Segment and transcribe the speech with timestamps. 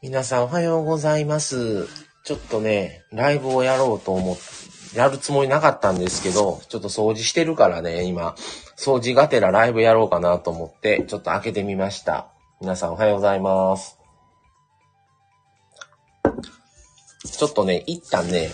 [0.00, 1.88] 皆さんおはようございます。
[2.22, 4.36] ちょっとね、ライブをやろうと思っ、
[4.94, 8.36] やるつもりなかったんですけど、ちょっと掃除してるからね、今、
[8.76, 12.28] 掃除がてらライブやろうかなと思って、ちょっと開けてみました。
[12.60, 13.98] 皆さんおはようございます。
[17.36, 18.52] ちょっとね、一旦ね、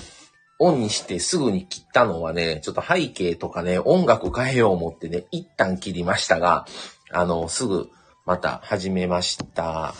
[0.58, 6.64] オンにしてすぐに切ったのはね、ちょっと背景とかね、音楽変えよう思ってね、一旦切りましたが、
[7.12, 7.90] あの、すぐ
[8.24, 9.92] また始めました。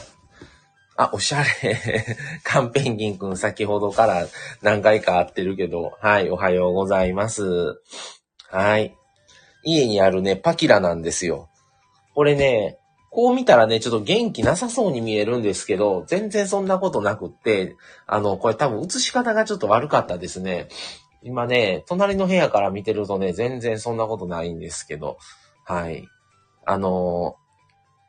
[0.97, 2.17] あ、おしゃれ。
[2.45, 4.27] カンペンギンくん先ほどから
[4.63, 7.81] 何回か会ってるけど、はい、おはようございます。
[8.49, 8.97] はい。
[9.65, 11.49] 家にあるね、パキラなんですよ。
[12.15, 12.79] これね、
[13.11, 17.77] こう見たらね、ちょっと元気なさそうに見えるんですけど、全然そんなことなくって、
[18.07, 20.69] あの、これ多分映し方がちょっと悪かったですね。
[21.23, 25.19] 今ね、隣の部屋から見てるとね、全然そんなことないんですけど、
[25.65, 26.07] はい。
[26.67, 27.37] あの、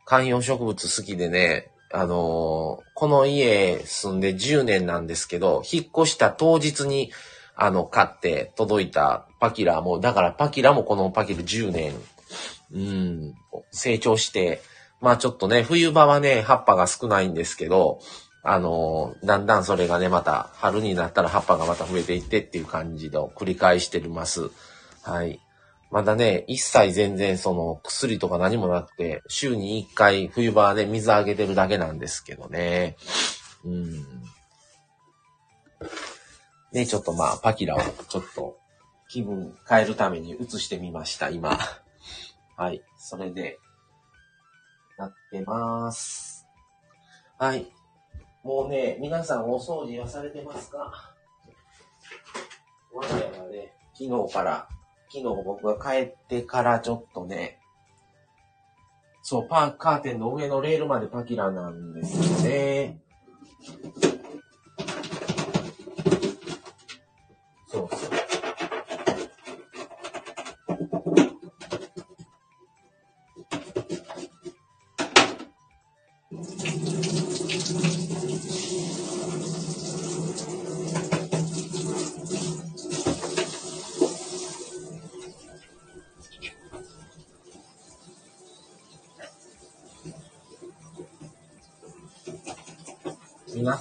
[0.05, 7.11] 観葉植物好きでね、あのこの家住んで10年なんですけど、引っ越した当日に、
[7.55, 11.93] あの、買って届いたパキラも、だからパキラもこのパキラ10年、
[12.73, 13.33] うん、
[13.71, 14.61] 成長して、
[14.99, 17.99] まあちょっとね、冬場はね、葉っぱが少ないんですけど、
[18.47, 24.51] あのだんだんそれがね、また春になったら葉っぱがまた増えていってっていう感じの繰り返してます。
[25.01, 25.39] はい。
[25.91, 32.97] まだね、一切全然その薬とか何もなくて、週に一回冬場で水あげてるだけなんですけどね。
[33.63, 34.05] うん。
[36.73, 38.57] で、ちょっとまあ、パキラをちょっと
[39.07, 41.57] 気分変えるために移してみました、今。
[42.57, 42.83] はい。
[42.97, 43.59] それで、
[44.97, 46.45] なってます。
[47.37, 47.67] はい。
[48.43, 51.13] もうね、皆さんお掃除はされてますか？
[52.93, 54.69] 我が家はね、昨日から
[55.15, 57.59] 昨日僕が帰ってからちょっとね、
[59.21, 62.99] そう、パー、カーテンの上のレールまでパキラなんですよね。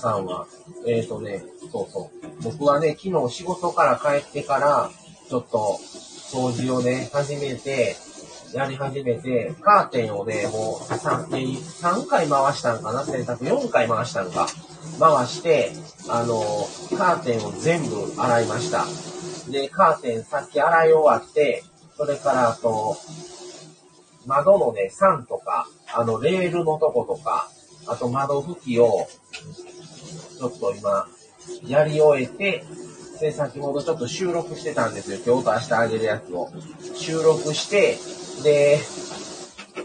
[0.04, 0.46] さんは、
[0.86, 1.42] えっ、ー、とね、
[1.72, 2.42] そうそう。
[2.42, 4.90] 僕はね、昨日仕事から帰ってから、
[5.30, 5.80] ちょっと
[6.30, 7.96] 掃除をね、始めて、
[8.52, 14.46] やり始めて、カーテンをね、もう 3, 3回回したんかな洗濯4回回したんか。
[15.00, 15.72] 回して、
[16.08, 16.38] あの、
[16.96, 18.84] カーテンを全部洗いました。
[19.50, 21.64] で、カーテンさっき洗い終わって、
[21.96, 22.98] それからあと、
[24.26, 27.48] 窓のね、3とか、あの、レールのとことか、
[27.86, 29.08] あと窓拭きを、
[30.38, 31.06] ちょっと今、
[31.66, 32.64] やり終えて、
[33.20, 35.18] で、先ほどちょっと収録してたんですよ。
[35.24, 36.50] 今日と明日あげるやつを。
[36.94, 37.96] 収録して、
[38.42, 38.80] で、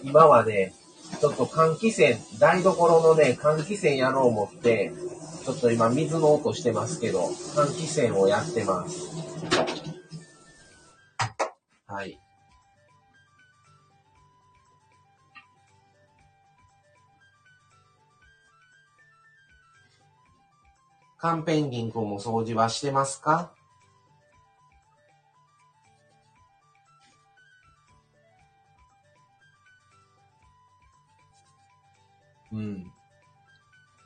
[0.04, 0.74] 今はね、
[1.20, 4.92] ちょっと換気扇、台所のね、換気扇やろう思って、
[5.46, 9.10] ちょっと今水の音してますけど、換気扇をやってます。
[11.88, 12.20] はい。
[21.20, 23.52] カンペンギン君も掃除はしてますか？
[32.52, 32.92] うん。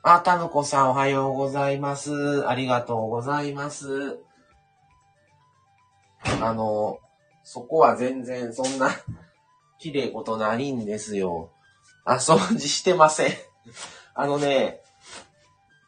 [0.02, 2.46] あ、たぬこさんおはようございます。
[2.46, 4.18] ありがとうございます。
[6.42, 6.98] あの、
[7.42, 8.90] そこは全然そんな
[9.78, 11.52] 綺麗ことないんですよ。
[12.04, 13.32] あ、掃除してません。
[14.14, 14.83] あのね、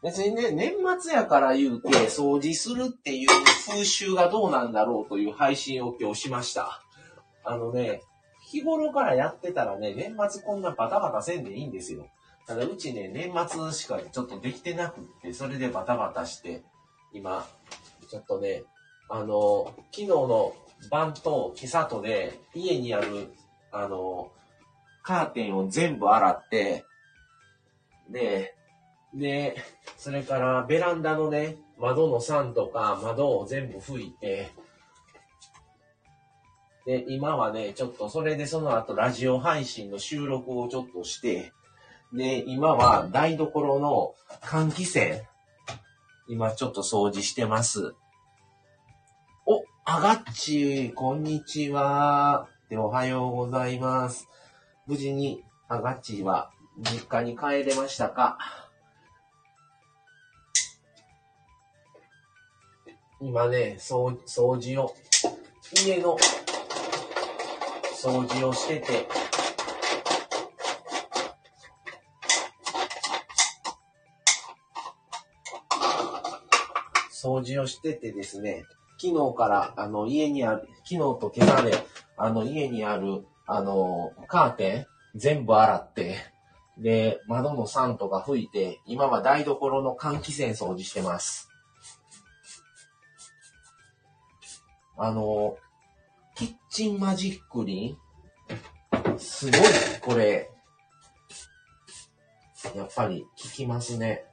[0.07, 3.29] 別にね、年末やから言うて、掃除するっていう
[3.69, 6.81] 風習がどうなんだろうという配信を今日しました。
[7.45, 8.03] あのね、
[8.41, 12.07] 日頃からやってたらね、年末こんなバタバタせんでいいんですよ。
[12.47, 16.63] ただうちね、年末しかちょっとできてなくって、それでバタバタして、
[17.13, 17.45] 今、
[18.09, 18.63] ちょっとね、
[19.09, 20.55] あの、昨日の
[20.89, 23.33] 晩と今朝とで、家にある、
[23.73, 24.31] あの、
[25.03, 26.85] カーテンを全部洗って、
[28.09, 28.55] で、
[29.17, 29.57] で、
[29.97, 34.51] それからベランダのね、窓の酸とか窓を全部拭いて、
[36.85, 41.53] で、今はね、ちょっとそれでその後ラジオ配信の収録をちょっとして、
[42.13, 45.23] で、今は台所の換気扇、
[46.29, 47.95] 今ちょっと掃除してます。
[49.47, 52.49] お、あがっち、こんにちは。
[52.69, 54.29] で、おはようございます。
[54.87, 58.39] 無事に、あがっちは実家に帰れましたか？
[63.19, 64.95] 今ね、掃掃除を、
[65.87, 66.19] 家の
[67.95, 69.09] 掃除をしてて、
[77.11, 78.65] 掃除をしててですね、
[79.01, 81.73] 昨日から、あの、家にある、昨日と今朝で、
[82.19, 84.87] あの、家にある、あの、カーテン、
[85.19, 86.17] 全部洗って、
[86.77, 91.49] で、窓の酸とか吹いて、今は台所の換気扇掃除してます。
[94.97, 95.57] あの、
[96.35, 99.61] キッチンマジックリンすごい、
[100.01, 100.51] これ。
[102.75, 104.25] やっぱり効きますね。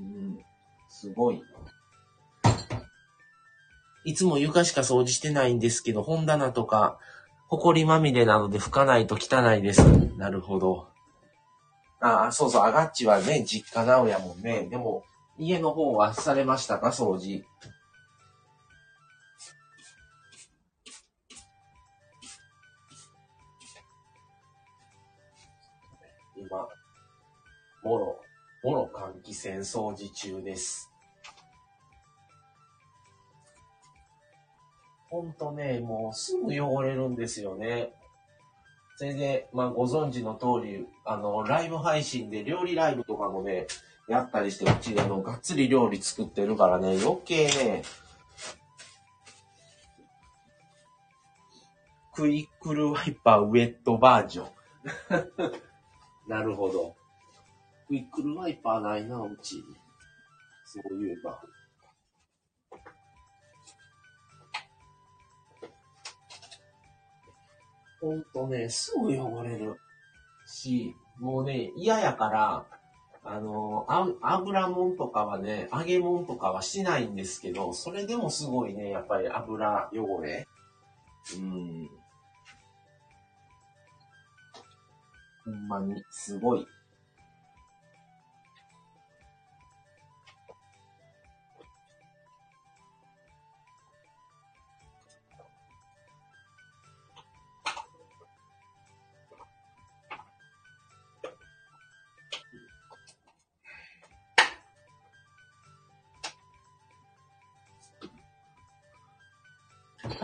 [0.00, 0.38] うん、
[0.88, 1.42] すごい。
[4.04, 6.98] いつも床しか掃除してないんですけど、本棚とか、
[7.48, 9.82] 埃まみれなので拭かないと汚いです。
[10.16, 10.88] なるほど。
[12.00, 14.68] ああ、そうそう、アガッチはね、実家直やもんね。
[14.70, 15.02] でも、
[15.38, 17.44] 家の方はされましたか、掃除。
[27.86, 28.20] もろ、
[28.64, 30.90] もろ換気扇掃除中です。
[35.08, 37.92] ほんとね、もうすぐ汚れるんですよね。
[38.96, 43.68] それで、まあご存知の通り、あの、ライブ配信で料理ライブとかもね、
[44.08, 47.82] やったりして、うちあの、がっつり料理作ってるからね、余計ね、
[52.14, 54.48] クイックルワイパーウェットバージョン。
[56.26, 56.96] なるほど。
[57.88, 59.64] クイックルワイパーないな、うち。
[60.64, 61.40] そういえば。
[68.00, 69.76] ほんとね、すぐ汚れる
[70.46, 72.66] し、もうね、嫌やから、
[73.24, 80.46] あの、あ油もんとかはね、揚げもんとかはしないんですけど、それでもすごいね、やっぱり油汚れ。
[81.36, 81.88] うん。
[85.44, 86.66] ほんまに、すごい。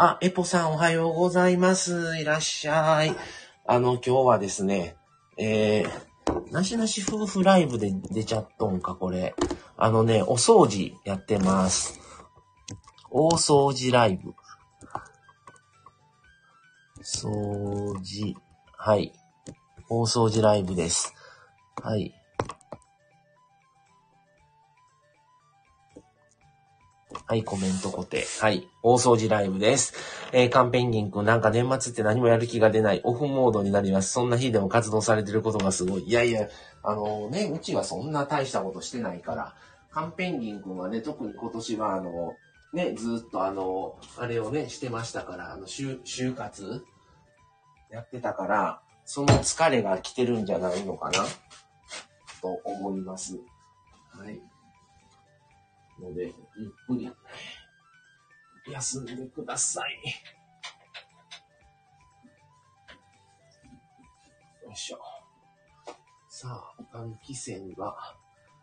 [0.05, 2.19] あ、エポさんおはようございます。
[2.19, 3.15] いらっしゃい。
[3.65, 4.97] あの、今日はですね、
[5.39, 9.37] えー、なしなし夫婦ライブで出ちゃっとんか、これ。
[9.77, 12.01] あのね、お掃除やってます。
[13.13, 14.35] 大掃除ライブ。
[17.05, 18.35] 掃除。
[18.77, 19.13] はい。
[19.89, 21.15] 大掃除ライブです。
[21.81, 22.13] はい。
[27.27, 28.27] はい、コメント固定。
[28.41, 28.69] はい。
[28.83, 29.95] 大掃除ライブです。
[30.33, 34.13] えー、カンペンギンくん、なんか年末って何もやる気が出ない、オフモードになります。
[34.13, 36.03] そんな日でも活動されてることがすごい。
[36.03, 36.49] いやいや、
[36.83, 39.55] あのね、うちはそんな大したことしてないから、
[39.91, 42.35] カンペンギンくんはね、特に今年はあの、
[42.73, 46.85] ね、ずっとあの、あれをね、してましたから、あの、就、就活
[47.91, 51.25] やってたから、その疲れが来てるんじゃないのかな？
[52.41, 53.39] と思います。
[54.11, 54.41] はい。
[56.03, 57.11] ので、ゆっくり
[58.73, 59.93] 休んでください。
[64.65, 64.99] よいしょ。
[66.29, 66.49] さ
[66.93, 67.95] あ、換気扇が、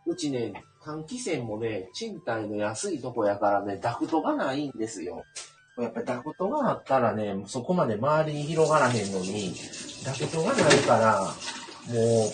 [0.05, 5.23] うちね、換気扇もね、賃貸の安いとこやからね、ダクトがないんですよ。
[5.77, 9.53] やっぱりダクトがあったらね、そこまで周りに広がらへんのに、
[10.03, 12.31] ダクトがないから、もう、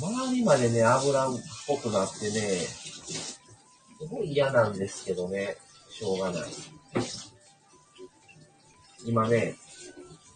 [0.00, 1.32] 周りまでね、油っ
[1.68, 2.58] ぽくなってね、
[4.02, 5.56] すごい嫌なんですけどね、
[5.88, 6.50] しょうがない。
[9.06, 9.54] 今ね、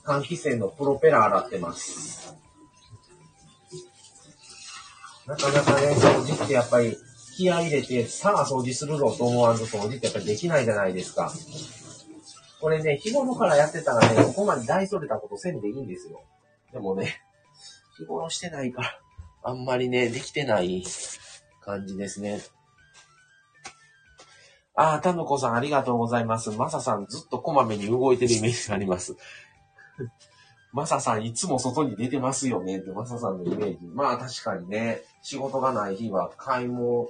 [0.04, 2.32] 換気扇のプロペラ洗ってます。
[5.26, 6.96] なかなかね、掃除ってやっぱり
[7.36, 11.32] 気合入れて、さあ掃除するぞと思わんと掃除ってやっぱりできないじゃないですか。
[12.60, 16.22] これね、日頃からやってたらね、ここまで大それたことせんでいいんですよ。
[16.72, 17.20] でもね、
[17.98, 19.00] 日頃してないから、
[19.42, 20.84] あんまりね、できてない
[21.62, 22.40] 感じですね。
[24.76, 26.50] ああ、たぬこさんありがとうございます。
[26.50, 29.16] まささんずっとこまめに動いてるイメージがあります。
[30.72, 33.86] まささんいつも外に出てますよねって、まささんのイメージ。
[33.86, 37.08] まあ確かにね、仕事がない日は買い物、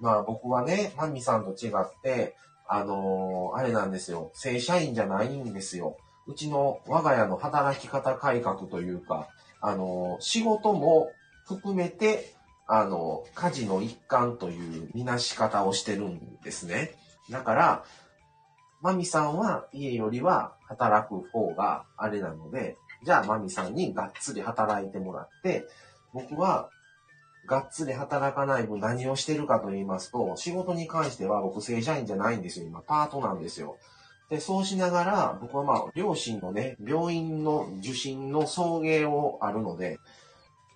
[0.00, 2.34] まあ僕はね、マミさんと違って、
[2.66, 4.30] あのーあれなんですよ。
[4.32, 5.98] 正社員じゃないんですよ。
[6.26, 9.28] うちの我が家の働き方改革というか、
[9.60, 11.10] あのー仕事も
[11.44, 12.35] 含めて、
[12.66, 16.94] あの、家事の一環というみなし方をしてるんですね。
[17.30, 17.84] だから、
[18.82, 25.66] マミさんは家よりは働く方があれなので、じゃあマミさんにがっつり働いてもらって、
[26.12, 26.70] 僕は
[27.46, 32.66] がっつり働かない分何をしてるかと言いますと、仕事に関しては僕正社員じゃないんですよ。
[32.66, 33.78] 今、パートなんですよ。
[34.28, 40.00] で、そうしながら、僕はまあ、両親のね、病院の受診の送迎をあるので、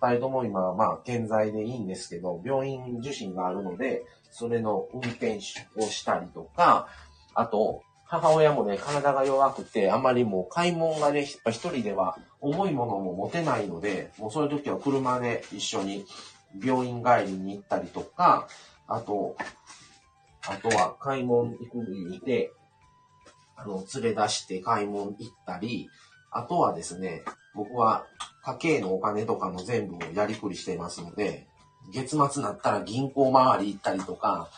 [0.01, 6.89] 二人とも今まあ、健在でいいんですけど、病院受診があるので、それの運転手をしたりとか、
[7.35, 16.05] あと、母親もね、体が弱くて、あまりもう買い物がね、一人では重いものも持てないので、もうそういう時は車で一緒に
[16.65, 18.49] 病院帰りに行ったりとか、
[18.89, 19.37] あと、
[20.49, 21.77] あとは買い物行く
[22.11, 22.53] にて、
[23.55, 25.89] あの、連れ出して買い物行ったり、
[26.33, 27.23] あとはですね、
[27.55, 28.07] 僕は
[28.43, 31.47] 家計のお金とかの全部をやりくりしていますので、
[31.93, 34.49] 月末になったら銀行回り行ったりとか、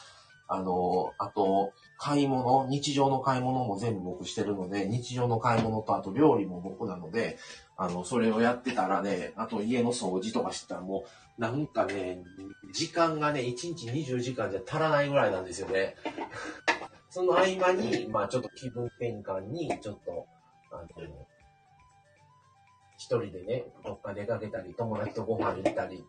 [0.48, 7.38] あの、あと、買い物、日常の買い物も全部僕してるので、日常の買い物とあと料理も僕なので、
[7.76, 11.04] あの、それをやってたらね、あと家の掃除とかしてたらも
[11.38, 12.18] う、なんかね、
[12.74, 15.96] 時間がね、1日20時間じゃ足らないぐらいなんですよね。
[17.08, 20.26] その合間に、まあちょっと気分転換に、ちょっと、
[20.70, 20.86] あの、
[23.20, 26.04] 人でね、どっか出かけたり、友達とご飯行ったり、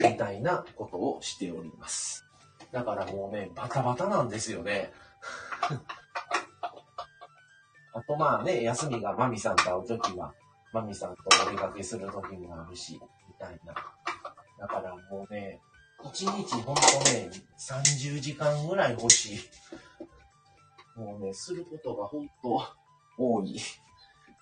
[0.00, 2.26] みたいなことをしております。
[2.72, 4.92] だからもうね、バタバタなんですよね。
[7.92, 10.32] あとまあね、休みがマミさんと会うときは、
[10.72, 13.74] マミさんとお出かけするときもあるし、みたいな。
[14.58, 15.60] だからもうね、
[16.04, 16.80] 一日ほんと
[17.12, 19.38] ね、30時間ぐらい欲しい。
[20.96, 22.62] もうね、することがほんと
[23.18, 23.60] 多い。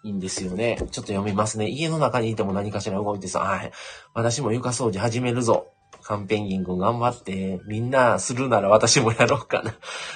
[0.04, 0.76] いいんですよね。
[0.78, 1.68] ちょっと読みますね。
[1.68, 3.72] 家の中にいても何かしら動いてさ、はい。
[4.14, 5.68] 私も床掃除始めるぞ。
[6.02, 7.60] カンペンギン君頑張って。
[7.66, 9.74] みんなするなら私もやろうかな。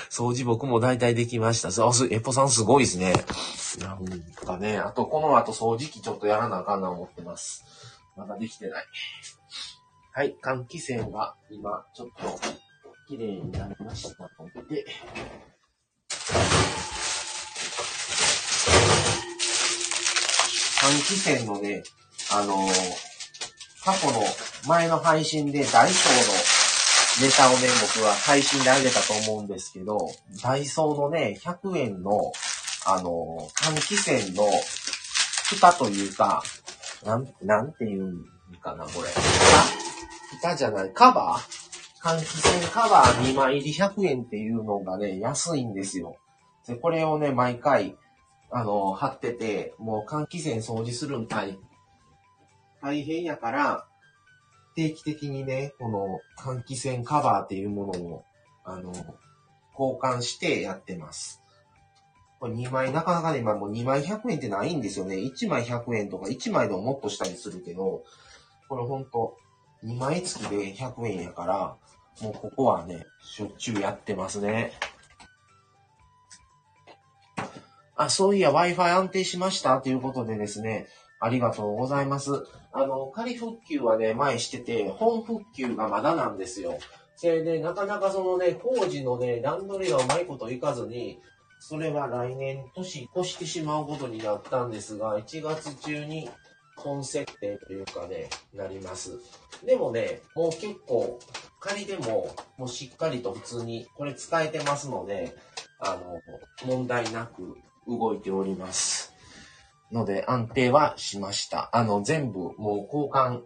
[0.08, 1.72] 掃除僕も大体できました。
[1.72, 3.12] そう、すエポさんすごいですね。
[3.80, 4.06] なん
[4.46, 7.64] かね、あとこの後掃除機ちょっとやらなあかんな思ってます。
[8.16, 8.84] まだできてない。
[10.14, 12.40] はい、換気扇が今ちょっと
[13.08, 14.84] 綺麗になりましたので、
[20.82, 21.84] 換気扇のね、
[22.32, 22.66] あの
[23.84, 24.20] 過去の
[24.66, 29.98] 前の配信でダイソーのネタをね、僕は配信であげたと思うんですけど、
[30.42, 32.32] ダイソーのね、100円の、
[32.86, 33.94] あの換気
[34.26, 34.44] 扇の
[35.44, 36.42] 蓋というか、
[37.04, 38.24] なん、なんていうん
[38.60, 39.08] かな、これ。
[39.08, 40.38] 蓋？
[40.40, 41.62] 蓋じゃない、カバー？
[42.02, 46.16] 換気扇カバー2枚入り100円っていうのがね、安いんですよ。
[46.66, 47.96] で、これをね、毎回、
[48.52, 51.58] あの、貼ってて、もう換気扇掃除するん大
[52.82, 53.86] 大変やから、
[54.74, 58.24] 定期的にね、この換気扇カバーっていうものを、
[58.64, 58.92] あの、
[59.78, 61.42] 交換してやってます。
[62.40, 65.16] これ2枚、なかなかね、今もう2枚100円ってないんですよね。
[65.16, 68.02] 1枚100円とか1枚でももっとしたりするけど、
[68.68, 69.36] これほんと、
[69.84, 71.76] 2枚付きで100円やから、
[72.20, 74.72] もうここはね、しょっちゅうやってますね。
[78.04, 80.86] あ、そういや Wi-Fi 安定しましたということでですね、
[81.20, 82.30] ありがとうございます。
[82.72, 86.78] あの、仮復旧はね、前してて、本復旧がまだなんですよ。
[87.16, 91.20] それで、なかなかそのね、工事のね、段取りがうまいこといかずに、
[91.60, 96.28] それは来年年越してしまうことになったんですが、1月中に
[96.76, 99.20] 本設定というかね、なります。
[99.64, 101.20] でもね、もう結構、
[101.60, 105.36] 仮でも、もうしっかりと普通に、これ使えてますので、
[105.78, 106.20] あの、
[106.66, 107.56] 問題なく
[107.86, 109.12] 動いております。
[109.92, 111.68] ので、安定はしました。
[111.76, 113.44] あの、全部もう交換っ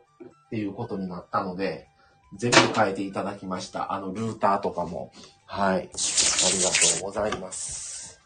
[0.50, 1.88] ていうことになったので、
[2.36, 3.92] 全部変えていただきました。
[3.92, 5.12] あの、ルーターとかも。
[5.46, 5.76] はい。
[5.76, 8.20] ありがとうございます。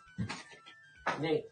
[1.21, 1.47] で、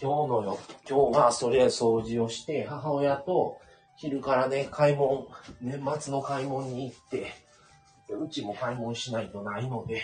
[0.00, 0.58] 今日のよ、
[0.88, 3.58] 今日はそれ掃除をして、母親と
[3.96, 5.28] 昼からね、買い物、
[5.60, 7.32] 年末の買い物に行って、
[8.08, 10.02] うちも買い物しないとないので、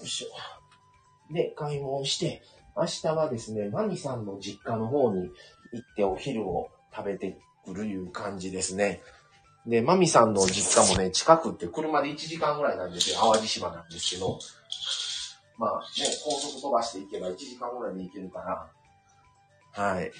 [0.00, 1.32] よいしょ。
[1.32, 2.42] で、買い物して、
[2.76, 5.30] 明日はですね、マミさんの実家の方に
[5.72, 9.02] 行ってお昼を食べてくるいう感じですね。
[9.66, 13.18] で、マミさんの実家もね、近くって車で1時間ぐらいなんですよ。
[13.20, 14.38] 淡路島なんですけど。
[15.58, 18.38] まあね、高速飛ばしていけば1時間ぐらいで行けるか
[19.74, 20.10] ら、はい。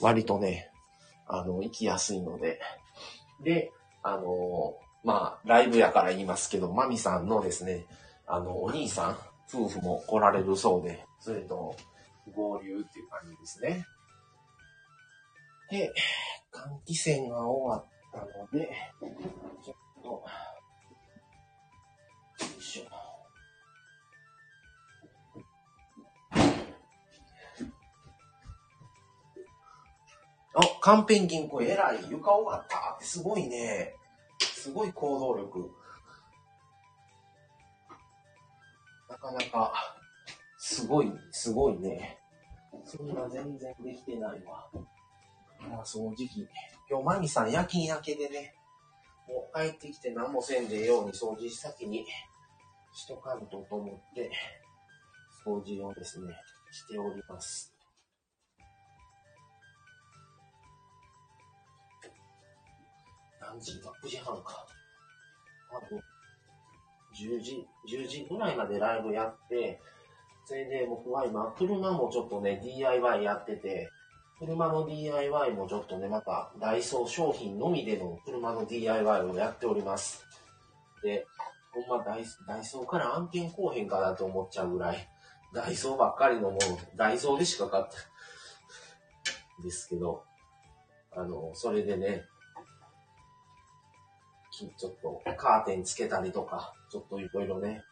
[0.00, 0.70] 割とね、
[1.26, 2.60] あの、行きやすいので。
[3.42, 3.70] で、
[4.02, 7.84] あのまあ、ライブやから言いますけど、マミさんのですね、
[8.26, 9.18] あの、お兄さん、
[9.52, 11.76] 夫婦も来られるそうで、それと
[12.34, 13.86] 合流っていう感じですね。
[15.70, 15.92] で、
[16.50, 18.70] 換気扇が終わったので、
[19.62, 20.24] ちょっと、よ
[22.58, 22.84] いしょ。
[30.56, 32.10] あ、カンペン銀行偉い。
[32.10, 33.94] 床終わったすごいね。
[34.64, 35.70] すごい行動力。
[39.10, 39.74] なかなか、
[40.56, 42.18] すごい、すごいね。
[42.86, 44.70] そんな全然できてないわ。
[45.68, 46.48] まあ、掃除機。
[46.88, 48.54] 今日、マミさん夜勤明けでね、
[49.28, 52.06] もう帰ってきて何もせんでええように掃除先に
[52.94, 54.30] しとかんとと思って、
[55.46, 56.34] 掃除をですね、
[56.72, 57.73] しております。
[63.50, 64.66] 何時だ ?9 時半か。
[65.70, 65.96] あと、
[67.14, 69.80] 10時、10時ぐらいまでライブやって、
[70.46, 73.90] それで僕は今、車もちょっとね、DIY やってて、
[74.38, 80.24] 車の DIY もちょっとね、また、ダイソー商品のみでの車の DIY をやっております。
[81.02, 81.26] で、
[81.72, 85.08] ほんまダイダイソーから案件こうへんかなと思っちゃうぐらい、
[85.54, 86.58] ダイソーばっかりのもの、
[86.96, 87.90] ダイソーでしか買った。
[89.62, 90.24] ですけど、
[91.12, 92.24] あの、それでね、
[94.56, 97.82] ちょっとカーテンつけたりとか、ちょっといろいろね、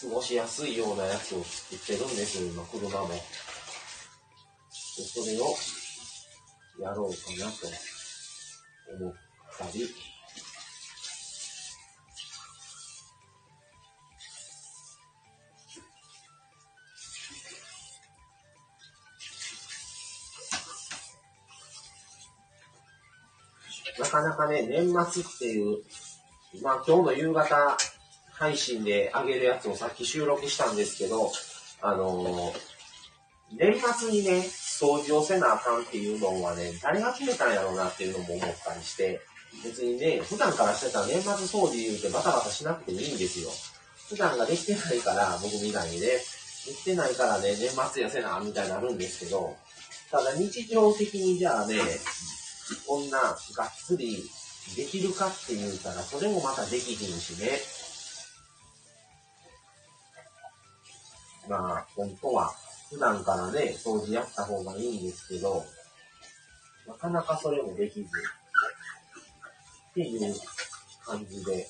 [0.00, 3.08] 過ごしやすいようなやつを作ってるんですよ、今、車も。
[3.08, 3.20] で、
[5.02, 5.54] それを
[6.80, 7.66] やろうかなと
[9.04, 9.14] 思っ
[9.58, 9.88] たり、
[24.14, 25.78] かなかね、年末っていう
[26.62, 27.76] まあ今日の夕方
[28.32, 31.32] 配信で上げるやつをさっき収録したんですけど、
[31.82, 32.52] あのー、
[33.58, 39.20] 年末にね、掃除をせなあかんっていうのはね、誰が決めたんやろうなっていうのも思ったりして、
[39.64, 43.50] 別にね、普段からしてたら年末掃除言うてバタバタしなくてもいいんですよ。
[44.08, 49.56] 普段ができてないから、僕みたいにね、できてないからね、年末やせな、みたいになるんですけど、
[50.10, 51.76] ただ日常的にじゃあね、
[52.86, 53.36] こんながっ
[53.86, 54.24] つり
[54.76, 57.50] できるかって言うたら、それもまたできひんしね。
[61.48, 62.54] まあ、本当は、
[62.90, 65.64] 普段からね、掃除やった方がいいんですけど、
[66.86, 68.08] なかなかそれもできず、
[69.90, 70.34] っていう
[71.04, 71.68] 感じで、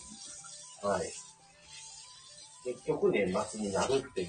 [0.83, 1.13] はい。
[2.65, 4.29] 結局年末になるっていう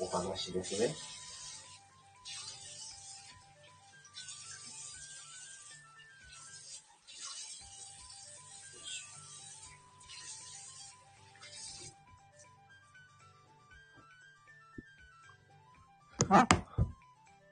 [0.00, 0.94] お話ですね。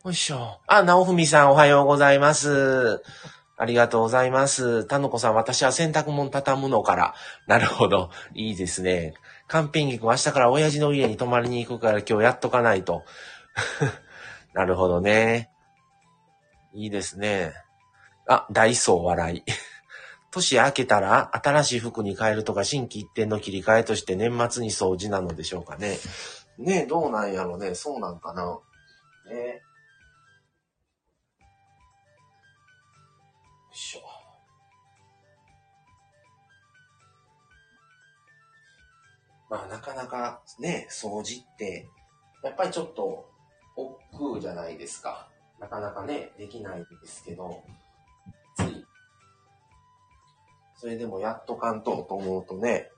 [0.05, 0.61] よいしょ。
[0.69, 3.03] あ、なおふみさんおはようございます。
[3.57, 4.85] ありがとうございます。
[4.85, 7.15] たのこさん、私は洗濯物畳むのから。
[7.49, 8.11] なるほど。
[8.35, 9.15] いいですね。
[9.49, 13.03] カンペンギ君、明日から親父の家に泊まりに行くから今日やっとかないと。
[14.55, 15.51] なるほどね。
[16.73, 17.53] いいですね。
[18.29, 19.45] あ、ダイソー笑い。
[20.31, 25.99] 年明けたら新しい服に変えるとか新規一点の切り替えとして年末に掃除なのでしょうかね。
[26.59, 27.75] ねどうなんやろね。
[27.75, 28.61] そうなんかな。
[29.29, 29.37] ね。
[29.37, 29.61] よ
[33.73, 34.01] いしょ。
[39.51, 41.89] まあなかなかね、掃除って、
[42.43, 43.31] やっぱりちょっと
[43.77, 45.29] 億劫じゃないですか。
[45.59, 47.63] なかなかね、できないんですけど、
[48.57, 48.85] つい。
[50.77, 52.91] それでもやっとかんとと思うとね、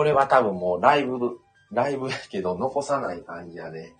[0.00, 3.92] これは多分もうライブ、ライブやけど残さない感じやね。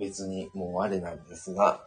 [0.00, 1.84] 別にもうあれなんですが、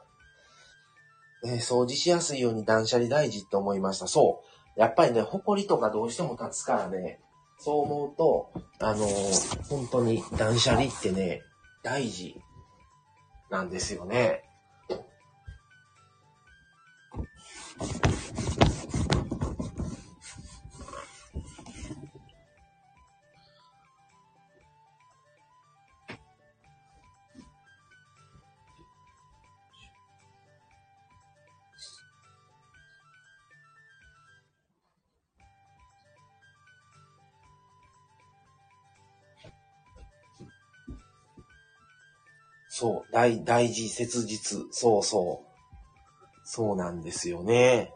[1.44, 4.06] えー、掃除しやすいように断捨離大事って思いました。
[4.06, 4.44] そ
[4.78, 4.80] う。
[4.80, 7.20] やっぱりね、埃とかどうしても立つからね、
[7.58, 11.42] そう思うと、あのー、本当に断捨離ってね、
[11.82, 12.40] 大事
[13.50, 14.44] なんですよね。
[43.12, 44.66] 大、大事、切実。
[44.72, 45.48] そうそう。
[46.44, 47.94] そうなんですよね。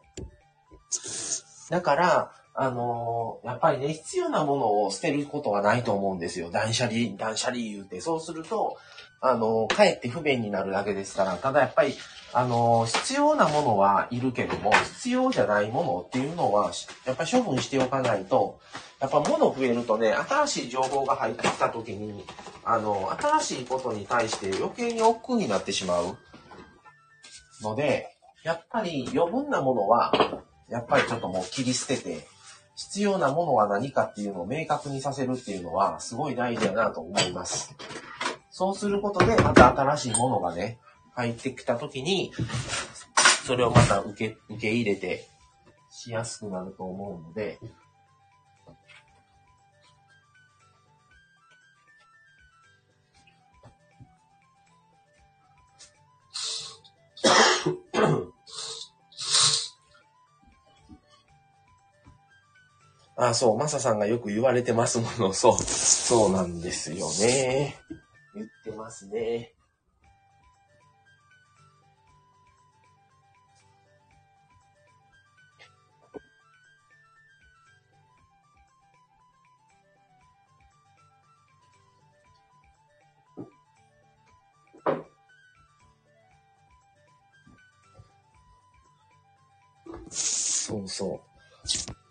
[1.69, 6.51] だから、あのーやっぱりね、必要なものを捨てることはないと思うんですよ。
[6.51, 8.01] 断捨離、断捨離言うて。
[8.01, 8.77] そうすると、
[9.21, 11.95] あのーかえって不便になるだけですから、ただやっぱり、
[12.33, 16.71] あの必要なものはいるけども、必要じゃないものっていうのは、
[17.05, 18.59] やっぱり処分しておかないと、
[18.99, 22.23] やっぱ物増えるとね、新しい情報が入ってきた時に、
[22.63, 26.17] あの、新しいことに対して余計に億劫になってしまう
[27.61, 32.27] ので、やっぱり余分なものは、やっぱりちょっともう切り捨てて、
[32.75, 37.75] 必要なものは何かっていうのを明確にさせるっていうのは、すごい大事だなと思います。
[38.49, 40.77] そうすることで、また新しいものがね、
[41.21, 42.31] 入ってきた時に、
[43.45, 45.27] それをまた受け、受け入れて、
[45.91, 47.59] しやすくなると思うので、
[63.15, 65.33] あ、そう、マサさんがよく言われてますもの。
[65.33, 67.75] そう、そうなんですよね。
[68.33, 69.53] 言ってますね。
[90.87, 91.21] そ
[91.63, 92.01] うそう。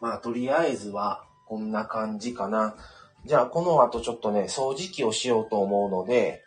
[0.00, 2.74] まあ、とりあえずは、こんな感じかな。
[3.24, 6.42] じゃあ、この後ちょっとね、掃除機をしようと思うので、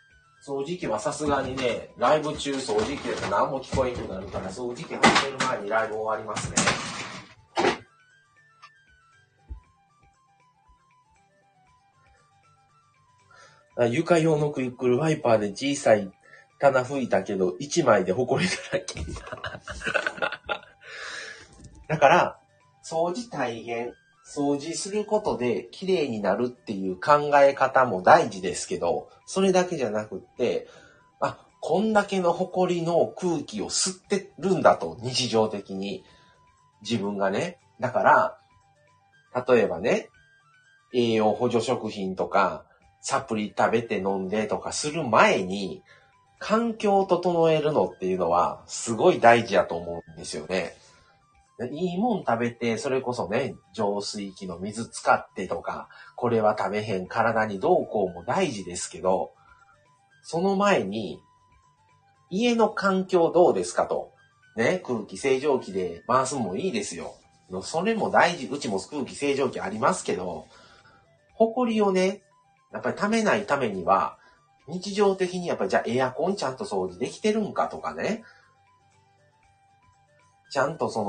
[0.46, 6.95] 掃除機はさすがにね、ライブ中掃除機だと何も聞こえなくなるから、掃除機始める前にライブ終わりますね。
[13.84, 16.10] 床用のクイックルワイパーで小さい
[16.58, 19.00] 棚拭いたけど、1枚で埃だらけ。
[21.88, 22.38] だから、
[22.84, 23.92] 掃除大変。
[24.26, 30.66] 掃除することで綺麗になるっていう考え方も大事ですけど、それだけじゃなくって、
[31.20, 36.04] あ、こんだけの埃の空気を吸ってるんだと、日常的に。
[36.82, 37.58] 自分がね。
[37.80, 40.10] だから、例えばね、
[40.92, 42.65] 栄養補助食品とか、
[43.08, 45.84] サプリ食べて飲んでとかする前に、
[46.40, 50.74] 環境を整えるのっていうのは、すごい大事だと思うんですよね。
[51.70, 59.30] いいもん食べて、それこそね、浄水器の水使ってとか、これは食べへん、体にどうこうも大事ですけど、
[60.24, 61.20] その前に、
[62.28, 64.10] 家の環境どうですかと。
[64.56, 67.14] ね、空気清浄機で回すもいいですよ。
[67.62, 68.48] それも大事。
[68.48, 70.48] うちも空気清浄機ありますけど、
[71.34, 72.22] 埃をね、
[72.76, 74.18] やっぱり溜めないためには、
[74.68, 78.22] 日常的にやっぱりじゃあエアコンちゃんと掃除できてるんかとかね、
[80.50, 81.02] ちゃんとそ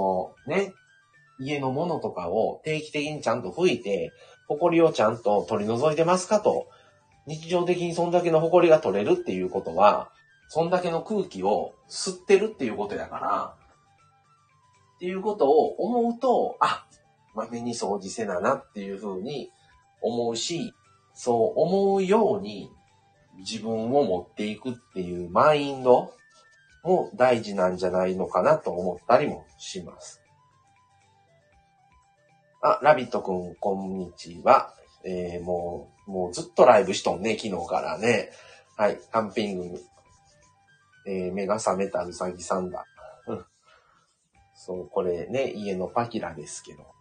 [0.48, 0.74] のね、
[1.40, 4.14] 家のものとかを定期的にちゃんと拭いて、
[4.48, 6.68] 埃をちゃんと取り除いてますかと。
[7.26, 10.10] 日常的にそんだけの埃が取れるっていうことは、
[10.48, 13.56] そんだけの空気を吸ってるっていうことやから、
[14.96, 16.88] っていうことを思うと、あ、
[17.36, 19.52] まめに掃除せななっていうふうに
[20.02, 20.74] 思うし、
[21.20, 22.70] そう思うように
[23.40, 26.14] 自分を持っていくっていうマインド
[26.84, 30.22] も大事なんじゃないのかなと思ったりもします。
[32.62, 34.76] あ、ラビットくん、こんにちは。
[35.04, 38.30] えー、もう、もうずっとライブしとんね、昨日からね。
[38.76, 39.80] はい、カンピング、
[41.08, 42.86] えー、目が覚めたうさぎさんだ。
[43.26, 43.46] うん。
[44.54, 46.97] そう、これね、家のパキラですけど。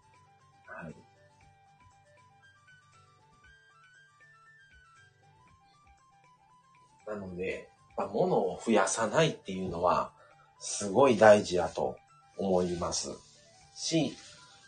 [7.16, 7.68] なので、
[8.12, 10.12] 物を増やさないっていうのは、
[10.58, 11.96] すごい大事だと
[12.36, 13.10] 思います。
[13.74, 14.16] し、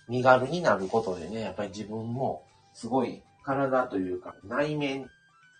[0.09, 5.11] 身軽になることでね、やっぱり自分も、すごい体というか、内面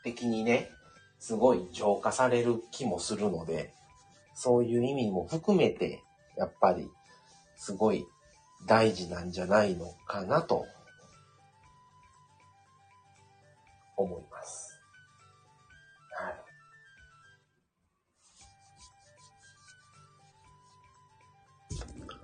[0.03, 0.71] 的にね、
[1.19, 3.73] すごい浄化される気もするので、
[4.35, 6.03] そういう意味も含めて、
[6.37, 6.89] やっぱり、
[7.57, 8.07] すごい
[8.67, 10.65] 大事なんじゃないのかなと、
[13.97, 14.28] 思います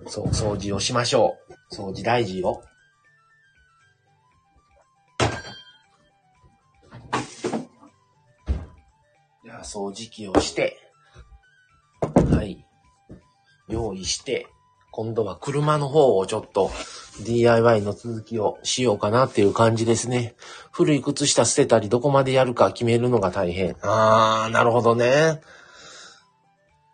[0.07, 1.37] そう、掃除をしましょ
[1.71, 1.75] う。
[1.75, 2.63] 掃除大事よ。
[9.43, 10.77] じゃあ、掃除機をして、
[12.31, 12.65] はい。
[13.67, 14.47] 用意して、
[14.91, 16.71] 今度は車の方をちょっと
[17.25, 20.35] DIY の続きをしようかなっていう感じですね。
[20.71, 23.75] 古い靴下捨てたりどこまでやるか決めるのが大変。
[23.81, 25.41] あー、なるほどね。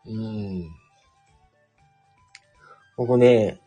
[0.08, 0.81] うん。
[3.02, 3.60] 僕ね、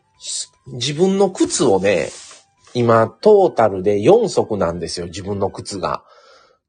[0.69, 2.11] 自分の靴をね、
[2.73, 6.05] 今、トータルで4足なんですよ、自分の靴が。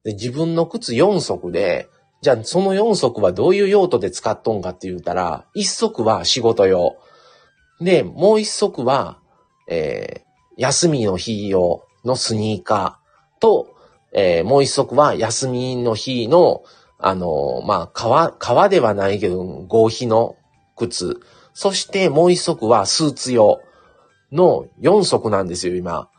[0.03, 1.87] で自分の靴4足で、
[2.21, 6.97] じゃあその4足はどういう用途で使っとんかって言ったら、1足は仕事用。
[7.81, 9.19] で、もう1足は、
[9.67, 13.75] えー、休みの日用のスニーカーと、
[14.11, 16.63] えー、もう1足は休みの日の、
[16.97, 20.35] あのー、まあ、革、革ではないけど、合皮の
[20.75, 21.21] 靴。
[21.55, 23.61] そしてもう1足はスーツ用。
[24.31, 26.09] の4足なんですよ、今。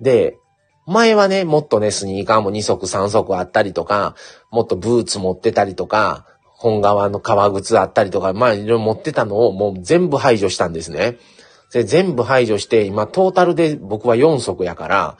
[0.00, 0.38] で、
[0.86, 4.14] 前はね、もっとね、スニーカーも2足3足あったりとか、
[4.50, 11.18] もっとブーツ持ってたりとか、本革の革靴あったりとか、まあいろいろ持ってたのをもう全部排除したんですね。
[11.72, 15.18] で、全部排除して、今トータルで僕は4足やから、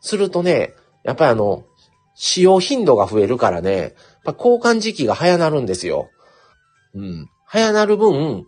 [0.00, 1.64] するとね、やっぱりあの、
[2.14, 3.92] 使用頻度が増えるからね、やっ
[4.24, 6.10] ぱ交換時期が早なるんですよ。
[6.94, 7.28] うん。
[7.46, 8.46] 早なる分、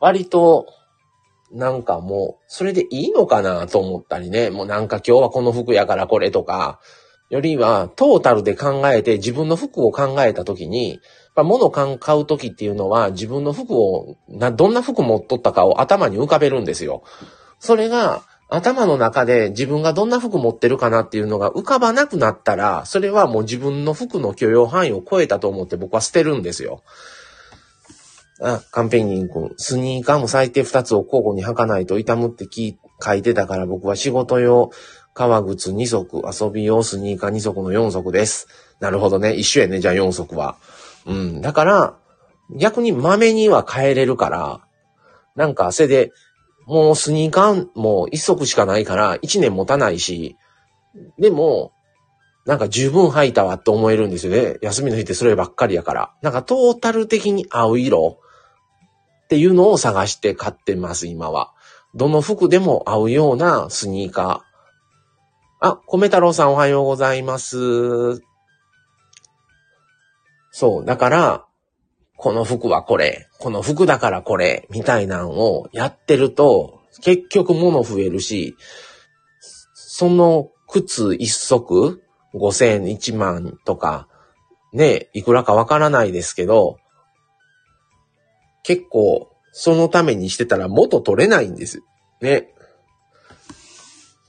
[0.00, 0.66] 割と
[1.50, 4.50] なんかもう、それでいいのかなと思ったりね。
[4.50, 6.80] もうなんか今日はこの服やからこれとか、
[7.30, 11.00] よりはトータルで考えて自分の服を考えたときに、
[11.36, 17.02] 物を買うときっていうのは自分の服を、どんな服持っとったかを頭に浮かべるんですよ。
[17.60, 26.82] それが頭の中で自分がどんな服持ってるかなっていうのが浮かばなくなったら、それはもう自分の服の許容範囲を超えたと思って僕は捨てるんですよ。
[28.40, 32.46] あ、カンペンギン君、スニーカーも最低2つを交互に履かないと痛むって
[33.02, 34.70] 書いてたから僕は仕事用、
[35.14, 38.46] 革靴2足、遊び用スニーカー2足の4足です。
[38.78, 39.34] なるほどね。
[39.34, 39.80] 一緒やね。
[39.80, 40.56] じゃあ4足は。
[41.06, 41.40] うん。
[41.40, 41.96] だから、
[42.56, 44.60] 逆に豆には変えれるから、
[45.34, 46.12] なんか、それで、
[46.66, 50.36] もうスニーカーも1足しかないから1年持たないし、
[51.18, 51.72] でも、
[52.46, 54.58] なんか十分履いたわって思えるんですよね。
[54.62, 56.14] 休みの日ってそればっかりやから。
[56.22, 58.18] なんかトータル的に合う色。
[59.28, 61.52] っていうのを探して買ってます、今は。
[61.94, 65.68] どの服でも合うようなスニーカー。
[65.68, 68.22] あ、米太郎さんおはようございます。
[70.50, 71.44] そう、だから、
[72.16, 78.56] この服はこれ、この服だからこれ、みたいなのをやってると、結局物増えるし、
[79.74, 82.00] その靴一足、
[82.32, 84.08] 5000、1万とか、
[84.72, 86.78] ね、いくらかわからないですけど、
[88.68, 91.82] 結構、そのためにしてたら元取れないんです。
[92.20, 92.36] ね。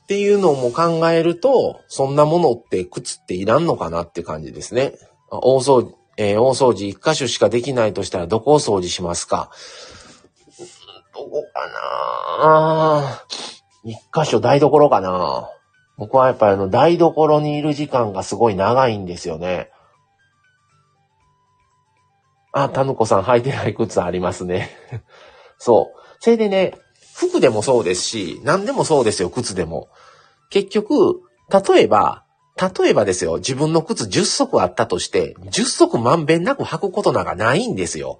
[0.03, 4.93] っていうのも考えると、そんなものって靴っていらんのかなって感じですね。
[5.29, 9.51] 大掃除、えー、大掃除一箇所しかできないとしたらどこを掃除しますか？
[11.13, 11.67] どこか
[12.41, 13.21] な？
[13.83, 15.49] 一箇所台所かな？
[15.97, 19.69] 僕はやっぱりあの台所にいる時間がすごい長いんですよね。
[22.51, 24.69] あ、たぬこさん履いてない靴ありますね。
[25.57, 25.99] そう。
[26.19, 26.73] それでね、
[27.13, 29.89] 服でもそうですし、何でもそうですよ、靴でも。
[30.49, 32.23] 結局、例えば、
[32.81, 38.19] 例えばですよ、自分の靴10足あったとして、10足まんべんなく履くことなんかないんですよ。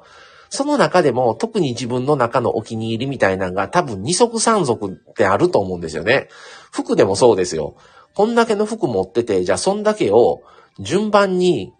[0.49, 6.27] その中でも、特に自分の中のお気に入りみたいなのが多分2足3足ってあると思うんですよね。
[6.71, 7.75] 服でもそうですよ。
[8.15, 10.41] こんだけの服持ってて、じゃあそんだけを
[10.79, 11.73] 順番に、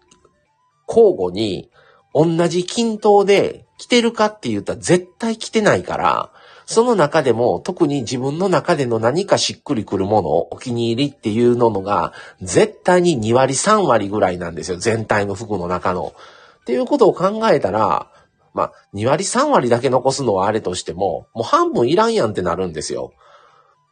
[0.86, 1.70] 交互に
[2.14, 6.30] 同じ均等で着てるかって言ったら絶対着てないから、
[6.66, 14.76] その中でも特に自分の中での何かしっくりくるもの、お気に入りっていうのが絶対に2割3割ぐらいなんですよ。
[14.76, 16.12] 全体の服の中の。
[16.60, 18.12] っていうことを考えたら、
[18.54, 23.12] まあ、2割3割だけ残すのはあれとしても、もう半分いらんやんってなるんですよ。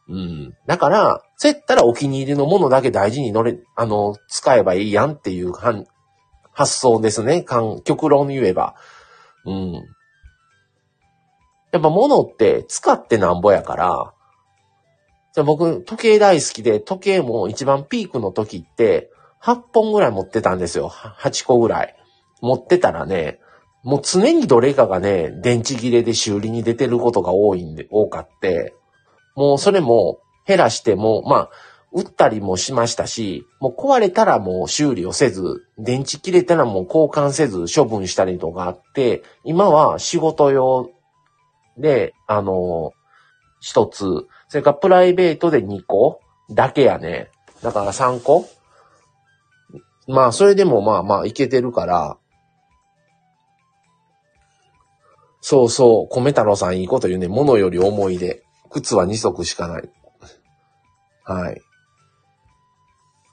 [0.07, 0.53] うん。
[0.65, 5.51] だから、そうやったらお気に入りのものだけ大事に乗れ、あの、使えばいいやんっていう
[6.59, 7.45] 発想ですね。
[7.85, 8.75] 極論言えば。
[9.45, 9.71] うん。
[11.71, 14.13] やっぱ物って使ってなんぼやから、
[15.33, 19.09] じゃ僕、時計大好きで、時計も一番ピークの時って、
[19.41, 20.89] 8本ぐらい持ってたんですよ。
[20.89, 21.95] 8個ぐらい。
[22.41, 23.39] 持ってたらね、
[23.85, 28.73] もう常にどれかがね、電池切れで修理に出てることが多いんで、多かって、
[29.37, 31.49] もうそれも減らしても、まあ、
[31.91, 40.91] 売ったりもしましたし、もう壊れたらもう修理をせず、電池切れたらもう交換せず処分したりとかあって、今は仕事用
[41.77, 42.93] で、あの、
[43.59, 44.05] 一つ、
[44.47, 46.21] それからプライベートで2個
[46.51, 47.31] だけやね。
[47.63, 48.47] だから3個
[50.07, 52.17] まあ、それでもまあまあいけてるから、
[55.41, 57.27] そうそう、米太郎さんいいこと言うね。
[57.27, 58.43] 物より思い出。
[58.69, 59.89] 靴は2足しかない。
[61.23, 61.61] はい。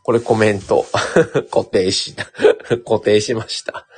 [0.07, 0.87] これコメント。
[1.51, 2.27] 固定した、
[2.87, 3.89] 固定しました。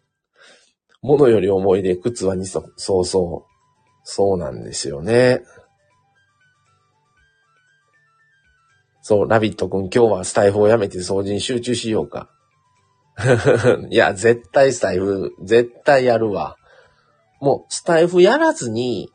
[1.00, 2.70] 物より思い出、靴は2足。
[2.76, 3.50] そうそう。
[4.04, 5.42] そうなんですよね。
[9.00, 12.28] そう、ラビット君今日はスタイフをやめて掃除に集中しようか。
[13.88, 16.58] いや、絶対スタイフ、絶対やるわ。
[17.40, 19.10] もう、スタイフやらずに、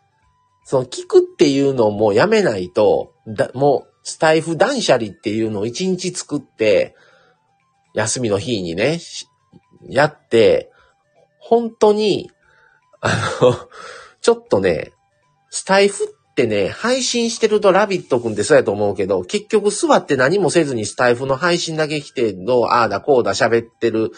[0.63, 6.95] その、聞くっていうのもやめないと、だもう、スタイフ断捨離っていうのを一日作って、
[7.93, 8.99] 休みの日にね、
[9.87, 10.71] やって、
[11.39, 12.31] 本当に、
[13.01, 13.09] あ
[13.41, 13.55] の、
[14.21, 14.91] ちょっとね、
[15.49, 24.11] スタイフってね、配信してるとラビット君ってそうやと思うけど、結局座って何もせずにスタイフの配信だけ来て、どう、ああだこうだ喋ってる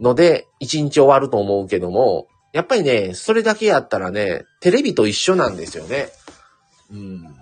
[0.00, 6.08] ので、一日終わると思うけども、やっぱりね、それだけやったらね、テレビと一緒なんですよね。
[6.90, 7.41] うん。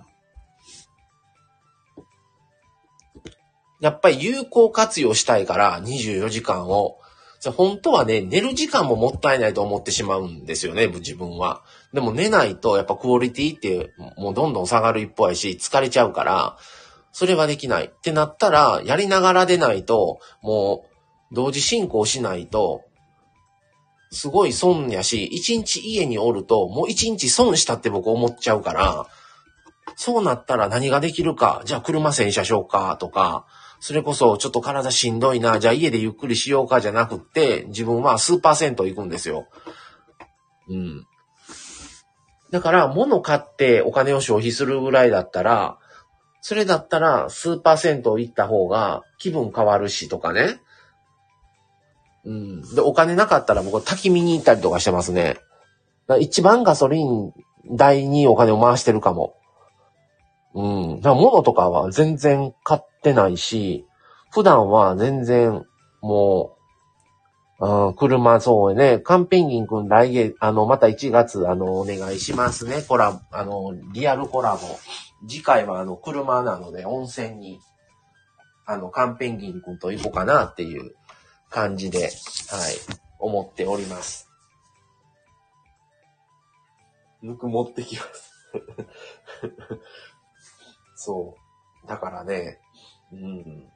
[3.81, 6.97] やっぱり有効活用したいから、24時間を。
[7.49, 11.63] 本当はね、寝る時間ももったいないと思ってしまうんですよね、自分は。
[11.91, 16.57] でも寝ないと、やっぱクオリティってもうどんどん下がる一方やし、疲れちゃうから、
[17.11, 17.85] それはできない。
[17.85, 20.85] ってなったら、やりながらでないと、も
[21.31, 22.83] う、同時進行しないと、
[24.11, 29.07] すごい損やし、一日家におると、もう一日損したって僕思っちゃうから、
[29.95, 33.45] そうなったら何ができるか、じゃあ車洗車しようかとか、
[33.81, 39.47] それこそちょっと体しんどいな、じゃあ家でゆっくりしようかじゃなくって、自分は数パーセント行くんですよ。
[40.69, 41.07] うん。
[42.51, 45.79] だから、物買ってお金を消費するぐらいだったら、
[46.41, 50.59] それだったら数パーセント行った方が気分変わるしとかね。
[52.23, 52.61] うん。
[52.75, 55.37] で、お金なかったら僕は滝見に行ったりとかしてますね。
[56.07, 57.33] だ一番ガソリン
[57.71, 59.33] 代にお金を回してるかも。
[60.53, 60.95] うん。
[60.97, 63.85] だから物とかは全然買ってないし、
[64.31, 65.65] 普段は全然
[66.01, 66.57] も
[67.59, 68.97] う、うん、車、そうね。
[68.97, 72.81] カンペンギンくん来月、あの、また1月、あの、お願いしますね。
[72.81, 74.61] コラボ、あの、リアルコラボ。
[75.27, 77.59] 次回はあの、車なので温泉に、
[78.65, 80.95] あの、カンペンギンくんと行こうかなっていう
[81.51, 82.09] 感じで、はい、
[83.19, 84.27] 思っております。
[87.21, 88.31] ぬくもってきます。
[90.95, 91.35] そ
[91.83, 91.87] う。
[91.87, 92.59] だからね、
[93.11, 93.71] うん。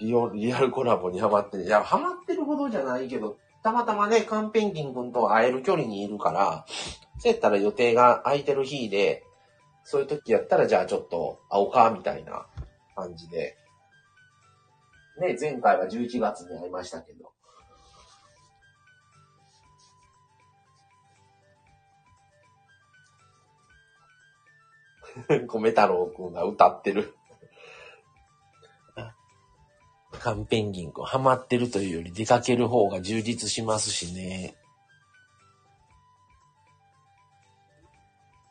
[0.00, 6.66] リオリアルコラボにハマって、いや、ハマってるほどじゃないけど、たまたまね、カンペンギン君と会える距離にいるから、
[7.18, 9.24] そうやったら予定が空いてる日で、
[9.84, 12.46] そういう時やったら、じゃあちょっと会おうか、みたいな
[12.96, 13.56] 感じで。
[15.20, 17.30] ね、前回は11月に会いましたけど。
[25.48, 27.16] 米太郎くんが歌ってる。
[30.24, 34.56] カンペンギンくん、ハマってるというより出かける方が充実しますしね。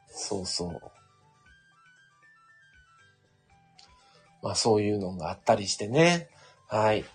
[0.10, 0.82] そうそう。
[4.44, 6.30] まあそういうのがあったりしてね。
[6.68, 7.06] はい。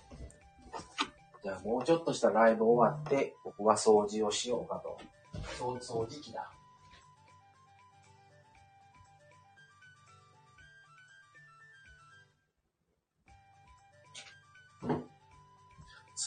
[1.45, 4.99] じゃあもうちょっとしたライブ終わって、僕は掃除をしようかと。
[5.59, 6.51] 掃掃除機だ。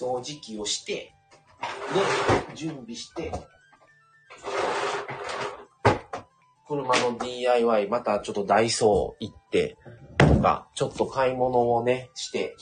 [0.01, 1.13] 掃除機をして、
[2.49, 3.31] で、準備して、
[6.67, 9.77] 車の DIY、またちょっとダイソー行って、
[10.17, 12.55] とか、ちょっと買い物をね、して、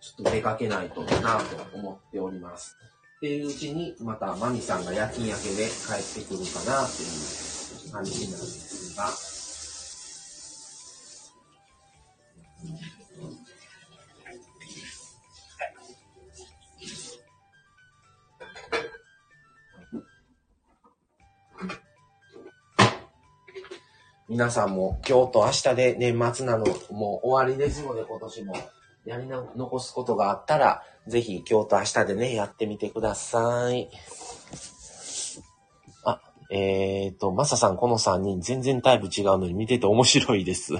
[0.00, 2.76] ちょっと出かけないとなと思っております。
[3.18, 7.06] っていううちに、またマミさんが夜勤明けで帰ってくるかなってい
[7.88, 9.29] う感じなんですが、
[24.30, 28.54] 皆さんも今日と明日で年末なの、もう終わりですので今年も
[29.04, 33.90] やりな、残すことがあったら、ぜひ今日と明日でね、やってみてください。
[36.04, 40.76] あ、えーと、マサさん、この3人全然タイプ違うのに見てて面白いです。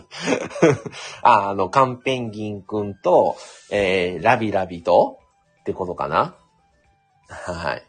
[1.23, 3.35] あ、あの、カンペンギンくんと、
[3.73, 5.19] えー、ラビラビと
[5.63, 6.37] ってことかな？
[7.29, 7.83] はい。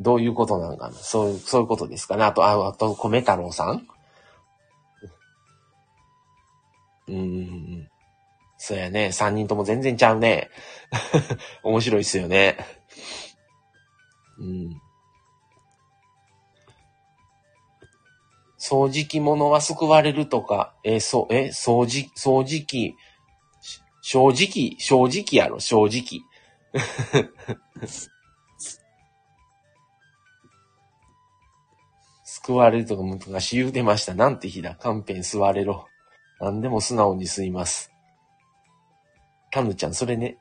[0.00, 0.94] どういうことなんかな？
[0.94, 2.24] そういう、そういうことですかね。
[2.24, 3.86] あと、あと、米太郎さん？
[7.10, 7.26] うんうんう
[7.82, 7.88] ん。
[8.56, 9.10] そうやね。
[9.12, 10.50] 三人とも全然ちゃうね。
[11.62, 12.56] 面白いっすよね。
[14.38, 14.80] うん。
[18.58, 22.96] 掃除機物は救われるとか、えそう、え掃除、掃除機、
[24.02, 26.20] 正直、正直やろ、正直。
[32.22, 34.14] 救われるとか昔言うてました。
[34.14, 34.76] なんて日だ。
[34.76, 35.89] カンペン吸われろ。
[36.40, 37.92] 何でも素直に吸います。
[39.50, 40.38] タヌちゃん、それね。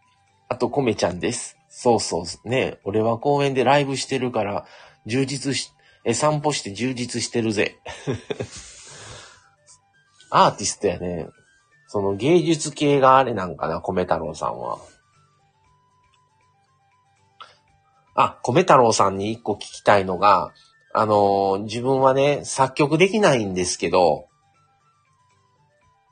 [0.48, 1.58] あと、コメちゃんです。
[1.68, 2.50] そうそう。
[2.50, 4.66] ね俺は公園でライブしてるから、
[5.06, 5.72] 充実し、
[6.06, 7.80] え、散歩して充実してるぜ。
[10.32, 11.28] アーティストやね。
[11.88, 14.80] その芸術系があれなんかな、米太郎さんは。
[18.16, 20.54] あ、米太郎さんに一個聞きたいのが、
[20.94, 24.29] あのー、自分はね、作曲できないんですけど、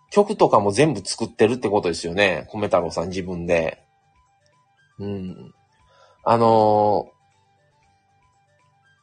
[0.10, 2.48] 曲とかも全部作ってるってことですよね。
[2.52, 3.84] 米太郎さん自分で。
[5.00, 5.54] うん。
[6.24, 7.18] あのー、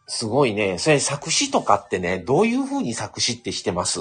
[0.06, 0.78] すごいね。
[0.78, 4.00] それ作詞とかってね、どういう風に作詞ってしてます？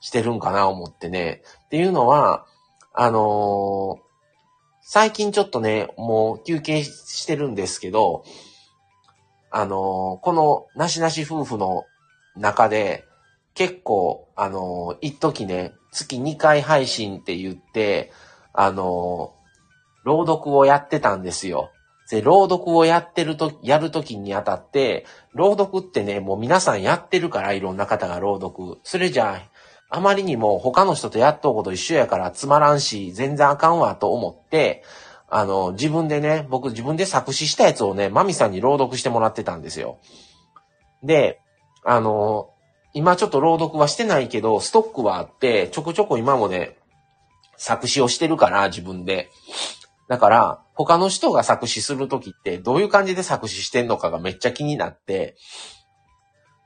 [0.00, 1.42] してるんかな思ってね。
[1.66, 2.46] っていうのは、
[2.92, 3.98] あのー、
[4.82, 8.24] 最近ちょっとね、もう休憩してるんですけど、
[9.50, 11.84] あのー、このなしなし夫婦の
[12.36, 13.04] 中で、
[13.54, 18.12] 結構、あの、一時ね、月2回配信って言って、
[18.52, 19.34] あの、
[20.04, 21.70] 朗読をやってたんですよ。
[22.10, 28.78] で、朗読をやってると、やるときにあたって、朗読ってね、もう皆さんやってるから、いろんな方が朗読。
[28.82, 34.82] それじゃあ、あまりにも他の人とやっとうこと一緒やからつまらんし、全然あかんわと思って、
[35.28, 39.98] あの、自分でね、僕自分で作詞したやつをね、マミさんに朗読してもらってたんですよ。
[41.02, 41.40] で、
[41.84, 42.50] あの、
[42.94, 46.78] 今ちょっと朗読はしてないけど、ストックはあって、ちょこちょこ今もね、
[47.56, 49.30] 作詞をしてるから、自分で。
[50.08, 55.36] だから、他の人が作詞するときってどういう感じで作詞してんのかがめっちゃ気になって、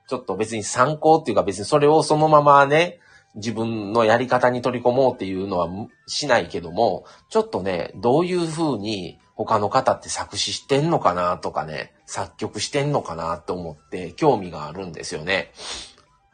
[0.09, 3.01] ちょっと別に参考っていうか別にそれをそのままね、
[3.35, 5.69] 自分のやり方に取り込もうっていうのは
[6.07, 15.53] しないけども、ちょっとね、どういう風に他の方って作詞してんのかなとかね、作曲してんのかなって思って興味があるんですよね。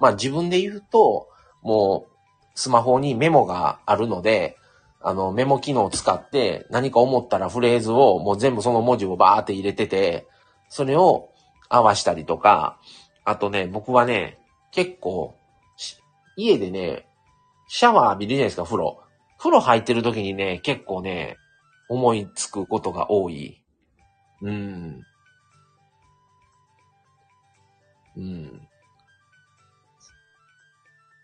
[0.04, 1.28] まあ自分で言うと、
[1.62, 2.12] もう
[2.54, 4.58] スマホにメモがあるので、
[5.00, 10.28] あのメモ機能を使って何か思ったらフレーズをもう全部その文字をバーって入れてて、
[10.68, 11.30] それを
[11.70, 12.78] 合わしたりとか、
[13.24, 14.36] あとね、僕はね、
[14.72, 15.38] 結構
[16.36, 17.06] 家でね、
[17.66, 19.00] シャワー浴びるじゃないですか、風呂。
[19.38, 21.38] 風呂入ってる時にね、結構ね、
[21.88, 23.62] 思いつくことが多い。
[24.42, 25.02] うん。
[28.18, 28.68] うん。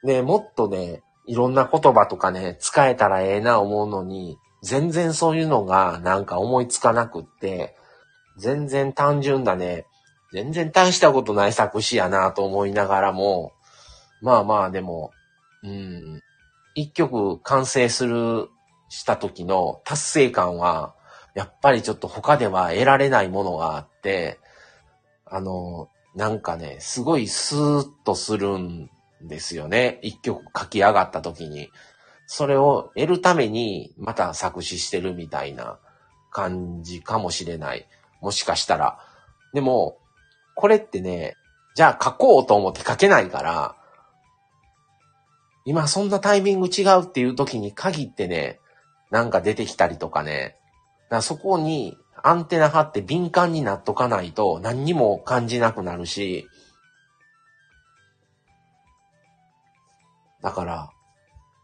[0.02, 7.76] ね、もっとね、いろんな言葉とかね、使えたらええな思うのに、全然そういうのがなんか思いつかなくって、
[8.36, 9.86] 全然単純だね、
[10.32, 13.52] 全然大したことない作詞やなと思いながらも、
[14.22, 15.12] まあまあでも、
[15.62, 16.22] うん、
[16.74, 18.48] 一曲完成する、
[18.88, 20.94] した時の達成感は、
[21.34, 24.40] やっぱりちょっと他では得られないものがあって、
[25.26, 28.90] あの、なんかね、すごいスーッとするん
[29.22, 29.98] ですよね。
[30.02, 31.70] 一曲書き上がった時に。
[32.26, 35.78] それを得るために、また作詞してるみたいな
[36.30, 37.86] 感じかもしれない。
[38.20, 38.98] もしかしたら。
[39.52, 39.98] でも、
[40.54, 41.34] これってね、
[41.74, 43.76] じゃあ書こうと思って書けないから、
[45.64, 48.60] 今そんなタイミング違うっていう時に限ってね、
[49.10, 50.56] なんか出てきたりとかね。
[51.10, 56.48] だそこにアンテナ張って敏感になっとかないと何にも感じなくなるし、
[60.42, 60.90] だから、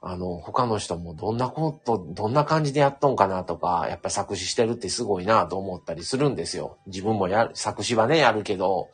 [0.02, 6.76] あの、他の人もどんなこと、どんな感じでやっとんかなとか、やっぱ作詞してるってすごいなと思ったりするんですよ。
[6.86, 8.90] 自分もや、作詞はね、やるけど、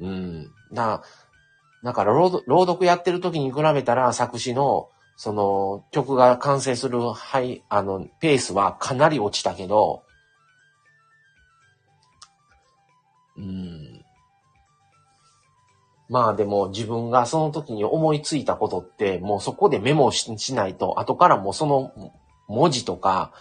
[0.00, 0.50] うん。
[0.72, 1.02] だ
[1.84, 10.04] だから朗朗読やってる時に比べたら作詞の、その曲が完成する、はい、あの、ペースはかなり落ちたけど、
[13.36, 13.91] うん。
[16.12, 22.12] まあでも自分がその時に思いついたことって、もうそこでメモしないと、後からもうその
[22.48, 23.32] 文字とか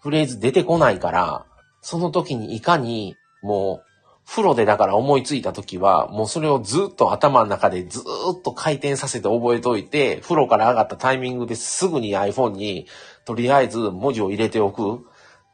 [0.00, 1.46] フレーズ出てこないから、
[1.82, 3.90] その時にいかにもう
[4.26, 12.88] 風呂でだから思いついた時は、もうそれをずっと頭の中でずっと回転させて覚えといて、風呂から上がったタイミングですぐに iPhone に
[13.24, 14.98] とりあえず文字を入れておくっ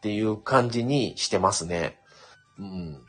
[0.01, 1.99] ていう感じにしてますね。
[2.59, 3.06] うん。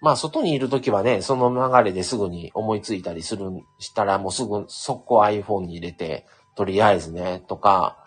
[0.00, 8.04] まあ、外にいる時はね、その流れですぐに思いついたりする、したらもうすぐ速攻 iPhone に入れて、とりあえずね、とか、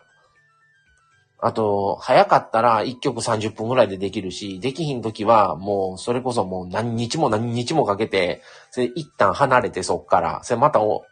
[1.43, 11.03] あと、早かったら1曲30分ぐらいでできるし、できひん時はもうそれこそもう何日も何日もかけて、それ一旦離れてそっから、それまたも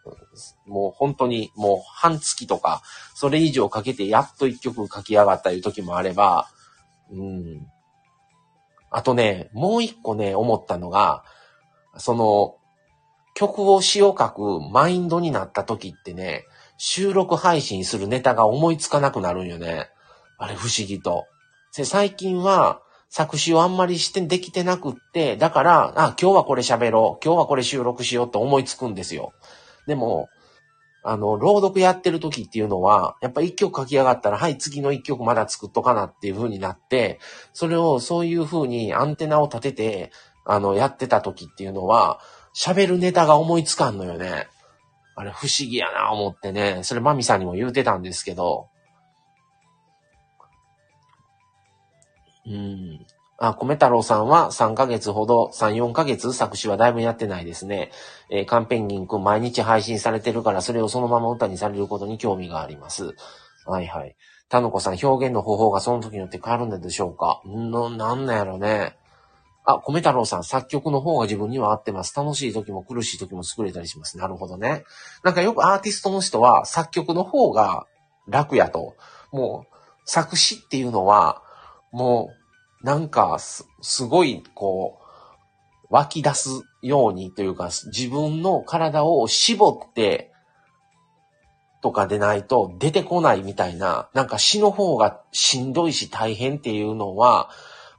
[0.67, 2.83] う本当にもう半月とか、
[3.15, 6.47] それ以上かけてやっと1曲書き上がったいう時もあれば、
[7.11, 7.67] うん。
[8.91, 11.23] あとね、もう一個ね、思ったのが、
[11.97, 12.55] その、
[13.35, 16.45] 曲を詩を書くマインドになった時ってね、
[16.77, 19.89] 収録配信するネタが思いつかなくなるんよね。
[20.37, 21.25] あれ不思議と。
[21.71, 29.33] 最近は作詞をあんまりしてできてなくって、だから、あ、今日はこれ喋ろう、今日はこれ収録しようと思いつくんですよ。
[29.87, 30.29] でも、
[31.03, 37.19] あの、朗読やってる時っていうのは、やっぱ一曲書き上がったら、はい、次の一曲まだ作っとかなっていう風になって、
[37.53, 40.11] それをそういう風にアンテナを立てて、
[40.45, 42.19] あの、やってた時っていうのは、
[42.55, 44.47] 喋るネタが思いつかんのよね。
[45.15, 48.69] あれ不思議やな思ってね、それマミさんにも言うてたんですけど、
[52.45, 53.05] うん。
[53.39, 57.91] あ、米太郎さんは3ヶ月ほど、3、4ヶ月作詞はだいぶやってないですね。
[58.29, 63.15] えー、カンペンギンくん毎日配信されてるから、それをそのまま歌にされることに興味があります。
[63.65, 64.15] はいはい。
[64.49, 67.41] たのこさん、表現の方法がその時によって変わるんでしょうか？
[67.47, 68.97] んの、なんなんやろね。
[69.63, 72.13] あ、米太郎さん、作曲の方が自分には合ってます。
[72.15, 74.17] 楽しい時も苦しい時も作れたりします。
[74.17, 74.83] なるほどね。
[75.23, 77.85] なんかよくアーティストの人は作曲の方が
[78.27, 78.95] 楽やと。
[79.31, 79.75] もう、
[80.05, 81.43] 作詞っていうのは、
[81.91, 82.38] もう、
[82.83, 86.49] なんかす、すごい、こう、湧き出す
[86.81, 90.31] ようにというか、自分の体を絞って、
[91.81, 97.49] とかでないと出てこないみたいな、なんか死の方がしんどいし大変っていうのは、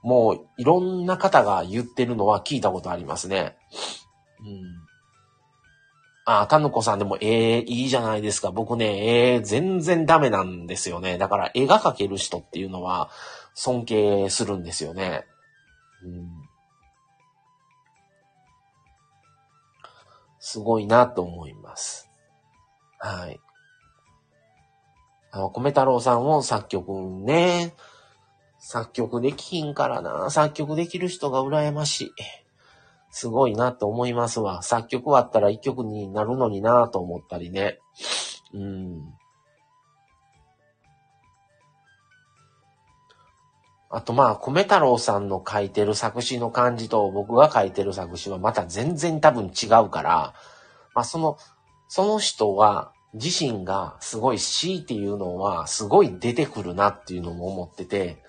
[0.03, 3.57] もういろんな方が言ってるのは聞いたことありますね。
[4.41, 4.91] うん。
[6.27, 8.51] あ、たぬこさんでも、ええー、いいじゃないですか。
[8.51, 11.19] 僕ね、ええー、全然ダメなんですよね。
[11.19, 13.11] だから絵が描ける人っていうのは、
[13.61, 15.27] 尊敬するんですよね。
[16.03, 16.31] うん、
[20.39, 22.09] すごいなと思います。
[22.99, 23.39] はい。
[25.31, 26.91] あの、米太郎さんも作曲
[27.23, 27.75] ね、
[28.59, 30.31] 作曲できひんからな。
[30.31, 32.13] 作曲できる人が羨ましい。
[33.11, 34.63] すごいなと思いますわ。
[34.63, 37.79] 作曲あったら一曲になるのになと思ったりね。
[38.55, 39.20] うん。
[43.93, 50.35] あとまあ、米太郎さんの書いてる作詞の感じと僕が書いてる作詞はまた全然多分違うから、
[50.95, 51.37] まあその、
[51.89, 58.23] その人は自身がすごい詩っていうのはすごい出てくるなっていうのも思ってて、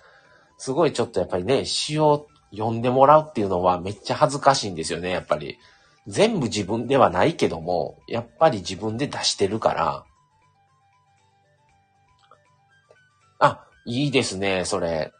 [0.58, 5.60] すごいちょっとやっぱりね、詩を読んでもらうっていうのはめっちゃ恥ずかしいんですよね、やっぱり。
[6.08, 10.06] 全部自分ではないけども、やっぱり自分で出してるから。
[13.38, 15.14] あ、いいですね、それ。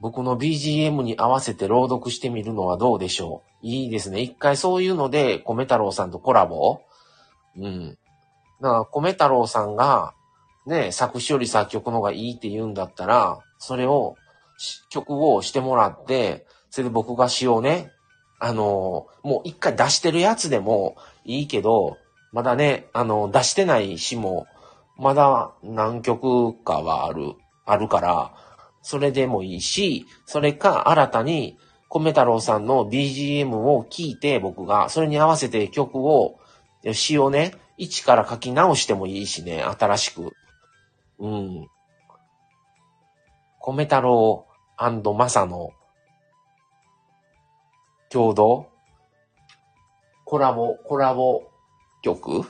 [0.00, 3.66] 僕の BGM に合わせて朗読してみるのはどうでしょう？
[3.66, 4.20] いいですね。
[4.20, 6.80] 一回そういうので、米太郎さんとコラボ？
[7.56, 7.98] うん。
[8.60, 10.14] だから、米太郎さんが、
[10.66, 14.16] ね、作詞より作曲の方がいいって言うんだったら、それを、
[14.90, 17.90] 曲をしてもらって、それで僕が詩をね、
[18.38, 21.96] あの、もう一回出してるやつでもいいけど、
[22.32, 24.46] まだね、あの、出してない詩も、
[24.96, 27.34] まだ何曲かはある、
[27.64, 28.32] あるから、
[28.88, 31.58] それでもいいし、それか新たに
[31.90, 36.40] 米太郎さんの BGM を聞いて僕が、それに合わせて曲を、
[36.94, 40.32] 詩をね、一から書き直してもいいしね、新しく。
[41.18, 41.68] うん。
[43.60, 44.46] 米太郎
[45.14, 45.72] マサの
[48.08, 48.70] 共同？
[50.24, 51.42] コラボ、コラボ
[52.00, 52.42] 曲？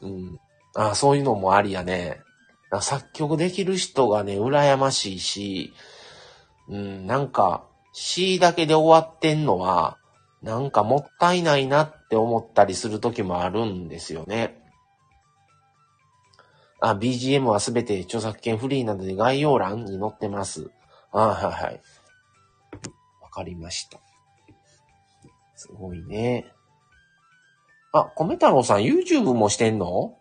[0.00, 0.40] うん。
[0.74, 2.22] あそういうのもありやね。
[2.80, 5.72] 作曲できる人がね、羨ましいし、
[6.68, 9.98] うん、なんか、C だけで終わってんのは、
[10.42, 14.62] なんかもったいないなって思ったりする時もあるんですよね。
[16.80, 20.70] あ、BGM はすべて著作権フリーなので概要欄に載ってます。
[21.10, 21.80] あ、はいはい。
[23.20, 23.98] わかりました。
[25.56, 26.52] すごいね。
[27.92, 30.17] あ、米太郎さん YouTube もしてんの？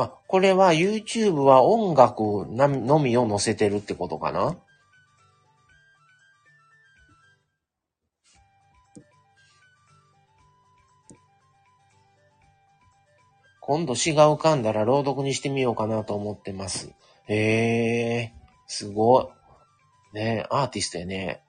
[0.00, 4.56] あ、これは YouTube は音楽のみを載せてるってことかな？
[13.60, 16.94] 今度詩が浮かんだら朗読にしてみようかなと思ってます。
[17.26, 18.32] へえ、
[18.66, 19.26] すごい。
[20.14, 21.42] ねアーティストやね。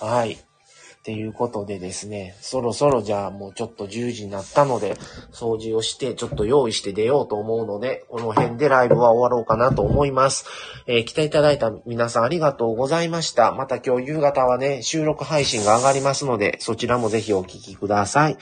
[0.00, 0.38] はい。
[1.00, 4.96] っていうことでですね、そろそろじゃあもうちょっと10時になったので、
[5.32, 10.44] 掃除をしてちょっと用意して出ようと思うので、この辺でライブは終わろうかなと思います。
[10.86, 13.52] えー、来ていただいた皆さんありがとうございました。
[13.52, 18.36] また今日夕方はね、収録配信が上がりますので、そちらもぜひお聞きください。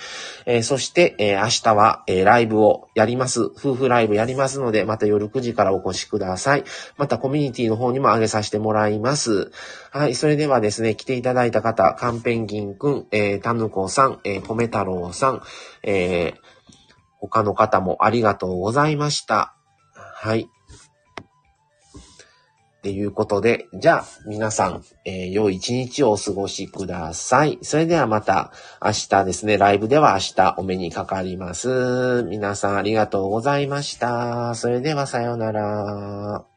[0.45, 3.45] えー、そして、えー、明日は、えライブをやります。
[3.45, 6.65] 夫婦ライブやりますので、また夜9時からお越しください。
[6.97, 9.53] またコミュニティの方にも上げさせてもらいます。
[9.91, 15.43] はい、それではですね、来ていただいた方、カンペンギンくん、えー、タヌコさん、えー、ポメ太郎さん、
[15.83, 16.41] えー、
[17.19, 19.55] 他の方もありがとうございました。
[19.95, 20.49] はい。
[22.79, 27.59] っていうことで、じゃあ、皆さん、えー、良い一日をお過ごしください。
[27.63, 28.53] それではまた、
[28.85, 32.25] 明日ですね、ライブでは明日お目にかかります。
[32.29, 34.55] 皆さんありがとうございました。
[34.55, 36.48] それではさようなら。